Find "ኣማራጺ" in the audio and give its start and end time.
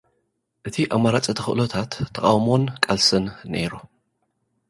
0.95-1.25